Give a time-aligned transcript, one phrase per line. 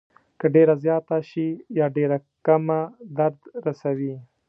[0.39, 1.47] که ډېره زیاته شي
[1.79, 2.79] یا ډېره کمه
[3.17, 4.15] درد رسوي.